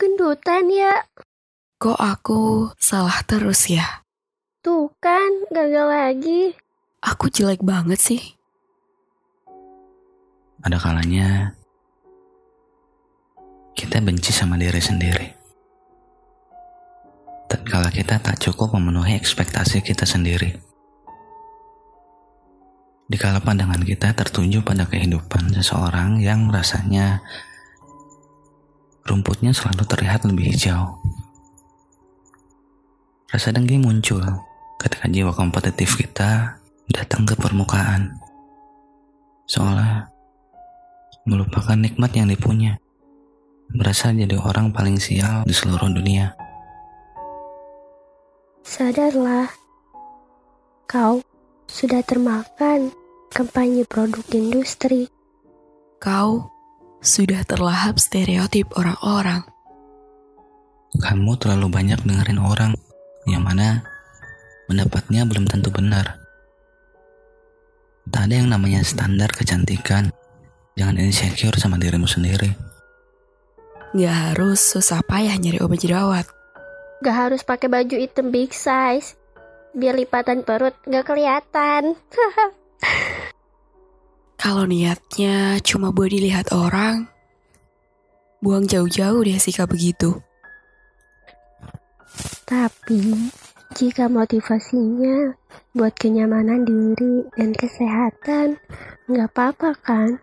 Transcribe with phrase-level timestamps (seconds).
[0.00, 1.04] gendutan ya?
[1.76, 3.84] Kok aku salah terus ya?
[4.64, 6.42] Tuh kan, gagal lagi.
[7.04, 8.22] Aku jelek banget sih.
[10.64, 11.52] Ada kalanya
[13.72, 15.26] kita benci sama diri sendiri.
[17.48, 20.52] Tatkala kita tak cukup memenuhi ekspektasi kita sendiri.
[23.10, 27.24] Dikala pandangan kita tertuju pada kehidupan seseorang yang rasanya
[29.04, 31.00] rumputnya selalu terlihat lebih hijau.
[33.30, 34.22] Rasa dengki muncul
[34.80, 36.58] ketika jiwa kompetitif kita
[36.90, 38.18] datang ke permukaan.
[39.46, 40.10] Seolah
[41.26, 42.74] melupakan nikmat yang dipunya.
[43.70, 46.34] Berasa jadi orang paling sial di seluruh dunia.
[48.66, 49.46] Sadarlah,
[50.90, 51.22] kau
[51.70, 52.90] sudah termakan
[53.30, 55.06] kampanye produk industri.
[56.02, 56.50] Kau
[57.00, 59.40] sudah terlahap stereotip orang-orang.
[61.00, 62.72] Kamu terlalu banyak dengerin orang
[63.24, 63.80] yang mana
[64.68, 66.20] pendapatnya belum tentu benar.
[68.10, 70.12] Tak ada yang namanya standar kecantikan.
[70.76, 72.52] Jangan insecure sama dirimu sendiri.
[73.96, 76.26] Gak harus susah payah nyari obat jerawat.
[77.00, 79.16] Gak harus pakai baju hitam big size.
[79.72, 81.96] Biar lipatan perut gak kelihatan.
[84.40, 87.04] Kalau niatnya cuma buat dilihat orang,
[88.40, 90.16] buang jauh-jauh deh sikap begitu.
[92.48, 93.28] Tapi,
[93.76, 95.36] jika motivasinya
[95.76, 98.56] buat kenyamanan diri dan kesehatan,
[99.12, 100.16] nggak apa-apa kan?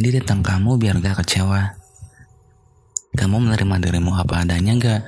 [0.00, 1.76] Jadi datang kamu biar gak kecewa.
[3.14, 5.02] Kamu menerima dirimu apa adanya gak?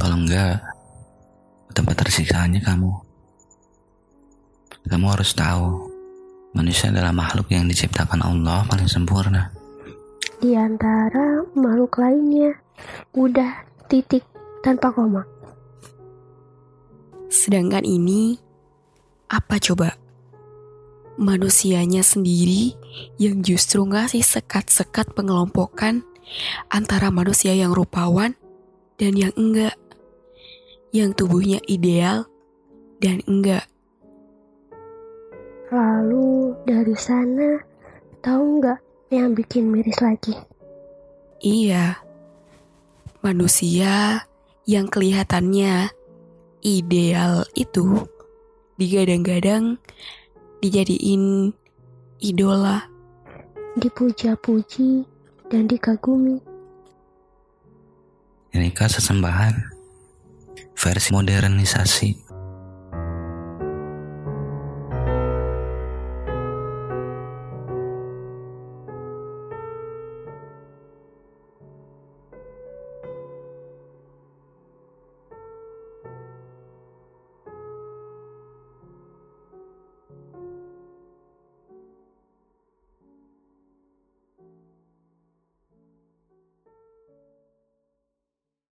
[0.00, 0.58] Kalau enggak,
[1.76, 3.13] tempat tersiksaannya kamu.
[4.84, 5.88] Kamu harus tahu,
[6.52, 9.48] manusia adalah makhluk yang diciptakan Allah paling sempurna.
[10.44, 12.52] Di antara makhluk lainnya,
[13.16, 14.20] udah titik
[14.60, 15.24] tanpa koma.
[17.32, 18.36] Sedangkan ini,
[19.32, 19.96] apa coba?
[21.16, 22.76] Manusianya sendiri
[23.16, 26.04] yang justru ngasih sekat-sekat pengelompokan
[26.68, 28.36] antara manusia yang rupawan
[29.00, 29.80] dan yang enggak.
[30.92, 32.28] Yang tubuhnya ideal
[33.00, 33.64] dan enggak.
[35.74, 37.58] Lalu dari sana,
[38.22, 38.78] tahu nggak
[39.10, 40.30] yang bikin miris lagi?
[41.42, 41.98] Iya,
[43.26, 44.22] manusia
[44.70, 45.90] yang kelihatannya
[46.62, 48.06] ideal itu
[48.78, 49.82] digadang-gadang
[50.62, 51.50] dijadiin
[52.22, 52.86] idola,
[53.74, 55.02] dipuja-puji,
[55.50, 56.38] dan dikagumi.
[58.54, 59.54] Ini kan sesembahan
[60.78, 62.23] versi modernisasi